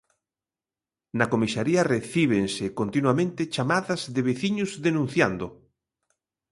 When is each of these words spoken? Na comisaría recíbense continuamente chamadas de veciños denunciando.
Na 1.17 1.25
comisaría 1.33 1.87
recíbense 1.95 2.65
continuamente 2.79 3.49
chamadas 3.55 4.01
de 4.15 4.21
veciños 4.29 4.71
denunciando. 4.87 5.45